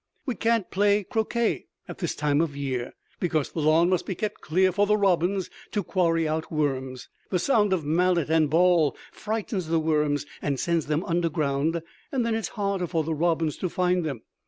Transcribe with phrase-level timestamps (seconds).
[0.25, 4.41] We can't play croquet at this time of year, because the lawn must be kept
[4.41, 7.07] clear for the robins to quarry out worms.
[7.29, 12.33] The sound of mallet and ball frightens the worms and sends them underground, and then
[12.33, 14.23] it's harder for the robins to find them.